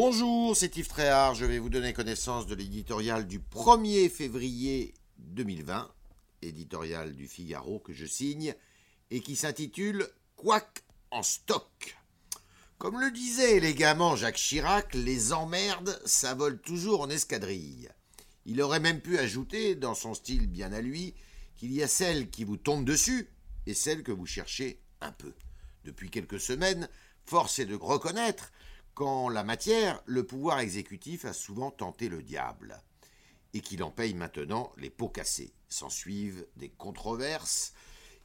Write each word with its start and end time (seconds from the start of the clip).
Bonjour, 0.00 0.56
c'est 0.56 0.76
Yves 0.76 0.86
Tréhard. 0.86 1.34
Je 1.34 1.44
vais 1.44 1.58
vous 1.58 1.70
donner 1.70 1.92
connaissance 1.92 2.46
de 2.46 2.54
l'éditorial 2.54 3.26
du 3.26 3.40
1er 3.40 4.08
février 4.08 4.94
2020, 5.18 5.92
éditorial 6.40 7.16
du 7.16 7.26
Figaro 7.26 7.80
que 7.80 7.92
je 7.92 8.06
signe, 8.06 8.54
et 9.10 9.20
qui 9.20 9.34
s'intitule 9.34 10.08
Quack 10.36 10.84
en 11.10 11.24
stock. 11.24 11.98
Comme 12.78 13.00
le 13.00 13.10
disait 13.10 13.56
élégamment 13.56 14.14
Jacques 14.14 14.36
Chirac, 14.36 14.94
les 14.94 15.32
emmerdes, 15.32 16.00
ça 16.04 16.32
vole 16.32 16.60
toujours 16.60 17.00
en 17.00 17.10
escadrille. 17.10 17.88
Il 18.46 18.62
aurait 18.62 18.78
même 18.78 19.00
pu 19.00 19.18
ajouter, 19.18 19.74
dans 19.74 19.96
son 19.96 20.14
style 20.14 20.46
bien 20.46 20.72
à 20.72 20.80
lui, 20.80 21.12
qu'il 21.56 21.72
y 21.72 21.82
a 21.82 21.88
celles 21.88 22.30
qui 22.30 22.44
vous 22.44 22.56
tombent 22.56 22.84
dessus 22.84 23.28
et 23.66 23.74
celles 23.74 24.04
que 24.04 24.12
vous 24.12 24.26
cherchez 24.26 24.80
un 25.00 25.10
peu. 25.10 25.32
Depuis 25.84 26.08
quelques 26.08 26.38
semaines, 26.38 26.88
force 27.24 27.58
est 27.58 27.66
de 27.66 27.74
reconnaître 27.74 28.52
qu'en 28.98 29.28
la 29.28 29.44
matière, 29.44 30.02
le 30.06 30.26
pouvoir 30.26 30.58
exécutif 30.58 31.24
a 31.24 31.32
souvent 31.32 31.70
tenté 31.70 32.08
le 32.08 32.20
diable, 32.20 32.82
et 33.54 33.60
qu'il 33.60 33.84
en 33.84 33.92
paye 33.92 34.12
maintenant 34.12 34.72
les 34.76 34.90
pots 34.90 35.08
cassés. 35.08 35.54
S'en 35.68 35.88
suivent 35.88 36.44
des 36.56 36.70
controverses 36.70 37.74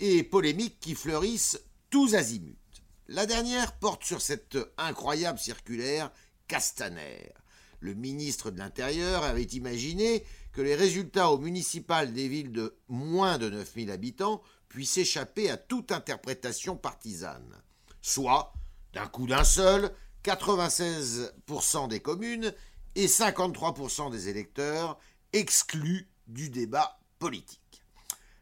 et 0.00 0.24
polémiques 0.24 0.80
qui 0.80 0.96
fleurissent 0.96 1.62
tous 1.88 2.16
azimuts. 2.16 2.58
La 3.06 3.26
dernière 3.26 3.78
porte 3.78 4.02
sur 4.02 4.20
cette 4.20 4.58
incroyable 4.76 5.38
circulaire 5.38 6.10
Castaner. 6.48 7.32
Le 7.78 7.94
ministre 7.94 8.50
de 8.50 8.58
l'Intérieur 8.58 9.22
avait 9.22 9.42
imaginé 9.42 10.24
que 10.52 10.62
les 10.62 10.74
résultats 10.74 11.30
au 11.30 11.38
municipal 11.38 12.12
des 12.12 12.26
villes 12.26 12.50
de 12.50 12.76
moins 12.88 13.38
de 13.38 13.50
9000 13.50 13.92
habitants 13.92 14.42
puissent 14.68 14.98
échapper 14.98 15.48
à 15.48 15.58
toute 15.58 15.92
interprétation 15.92 16.76
partisane. 16.76 17.54
Soit, 18.02 18.52
d'un 18.94 19.06
coup 19.06 19.28
d'un 19.28 19.44
seul, 19.44 19.94
96% 20.26 21.88
des 21.88 22.00
communes 22.00 22.52
et 22.96 23.06
53% 23.06 24.10
des 24.10 24.28
électeurs 24.28 24.98
exclus 25.32 26.08
du 26.26 26.50
débat 26.50 26.98
politique. 27.20 27.84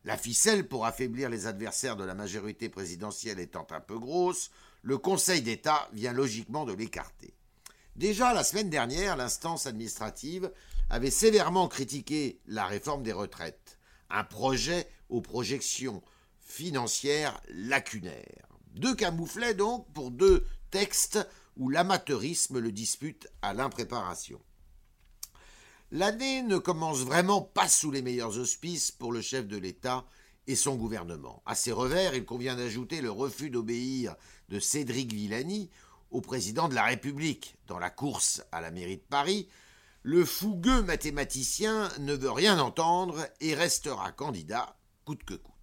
La 0.05 0.17
ficelle 0.17 0.67
pour 0.67 0.87
affaiblir 0.87 1.29
les 1.29 1.47
adversaires 1.47 1.97
de 1.97 2.05
la 2.05 2.15
majorité 2.15 2.71
présidentielle 2.71 3.39
étant 3.39 3.67
un 3.71 3.81
peu 3.81 3.99
grosse, 3.99 4.51
le 4.83 4.97
Conseil 4.97 5.43
d'État 5.43 5.89
vient 5.93 6.13
logiquement 6.13 6.65
de 6.65 6.73
l'écarter. 6.73 7.35
Déjà 7.97 8.33
la 8.33 8.45
semaine 8.45 8.71
dernière, 8.71 9.17
l'instance 9.17 9.67
administrative 9.67 10.51
avait 10.89 11.11
sévèrement 11.11 11.69
critiqué 11.69 12.41
la 12.47 12.67
réforme 12.67 13.03
des 13.03 13.13
retraites, 13.13 13.79
un 14.09 14.25
projet 14.25 14.89
aux 15.11 15.21
projections 15.21 16.03
financières 16.41 17.41
lacunaires. 17.49 18.49
Deux 18.75 18.95
camouflets 18.95 19.55
donc 19.55 19.87
pour 19.93 20.11
deux 20.11 20.47
textes 20.71 21.19
où 21.57 21.69
l'amateurisme 21.69 22.59
le 22.59 22.73
dispute 22.73 23.29
à 23.43 23.55
l'impréparation. 23.55 24.41
L'année 25.91 26.43
ne 26.43 26.59
commence 26.59 27.01
vraiment 27.01 27.41
pas 27.43 27.69
sous 27.69 27.91
les 27.91 28.03
meilleurs 28.03 28.39
auspices 28.39 28.91
pour 28.91 29.13
le 29.13 29.21
chef 29.21 29.47
de 29.47 29.57
l'État 29.57 30.05
et 30.47 30.57
son 30.57 30.75
gouvernement. 30.75 31.43
À 31.47 31.55
ces 31.55 31.73
revers, 31.73 32.15
il 32.15 32.25
convient 32.25 32.57
d'ajouter 32.57 33.01
le 33.01 33.11
refus 33.11 33.51
d'obéir 33.51 34.17
de 34.49 34.59
Cédric 34.59 35.13
Villani 35.13 35.71
au 36.11 36.21
président 36.21 36.69
de 36.69 36.75
la 36.75 36.85
République. 36.85 37.57
Dans 37.67 37.79
la 37.79 37.91
course 37.91 38.43
à 38.53 38.61
la 38.61 38.71
mairie 38.71 38.97
de 38.97 39.03
Paris, 39.03 39.49
le 40.03 40.25
fougueux 40.25 40.83
mathématicien 40.83 41.91
ne 42.01 42.15
veut 42.15 42.31
rien 42.31 42.59
entendre 42.59 43.27
et 43.41 43.55
restera 43.55 44.13
candidat 44.13 44.77
coûte 45.05 45.25
que 45.25 45.35
coûte. 45.35 45.54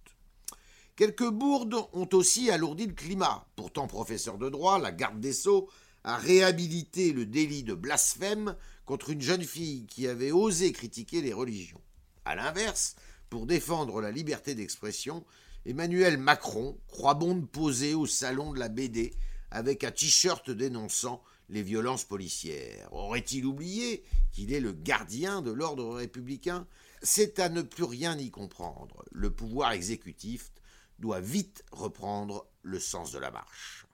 Quelques 0.94 1.30
bourdes 1.30 1.86
ont 1.94 2.08
aussi 2.12 2.50
alourdi 2.50 2.86
le 2.86 2.92
climat. 2.92 3.46
Pourtant 3.56 3.86
professeur 3.86 4.36
de 4.36 4.50
droit, 4.50 4.78
la 4.78 4.92
garde 4.92 5.20
des 5.20 5.32
sceaux 5.32 5.70
a 6.04 6.18
réhabilité 6.18 7.12
le 7.12 7.24
délit 7.24 7.62
de 7.62 7.72
blasphème 7.72 8.56
contre 8.84 9.08
une 9.08 9.22
jeune 9.22 9.44
fille 9.44 9.86
qui 9.86 10.06
avait 10.06 10.32
osé 10.32 10.70
critiquer 10.72 11.22
les 11.22 11.32
religions. 11.32 11.80
A 12.26 12.34
l'inverse, 12.34 12.94
pour 13.30 13.46
défendre 13.46 14.02
la 14.02 14.10
liberté 14.10 14.54
d'expression, 14.54 15.24
Emmanuel 15.64 16.18
Macron 16.18 16.78
croit 16.88 17.14
bon 17.14 17.36
de 17.36 17.46
poser 17.46 17.94
au 17.94 18.04
salon 18.04 18.52
de 18.52 18.58
la 18.58 18.68
BD 18.68 19.14
avec 19.50 19.84
un 19.84 19.92
t-shirt 19.92 20.50
dénonçant 20.50 21.22
les 21.48 21.62
violences 21.62 22.04
policières. 22.04 22.92
Aurait-il 22.92 23.46
oublié 23.46 24.04
qu'il 24.30 24.52
est 24.52 24.60
le 24.60 24.72
gardien 24.72 25.40
de 25.40 25.52
l'ordre 25.52 25.94
républicain? 25.94 26.66
C'est 27.02 27.38
à 27.38 27.48
ne 27.48 27.62
plus 27.62 27.84
rien 27.84 28.18
y 28.18 28.30
comprendre. 28.30 29.04
Le 29.10 29.30
pouvoir 29.30 29.72
exécutif 29.72 30.52
doit 31.02 31.20
vite 31.20 31.64
reprendre 31.72 32.46
le 32.62 32.78
sens 32.78 33.10
de 33.12 33.18
la 33.18 33.32
marche. 33.32 33.86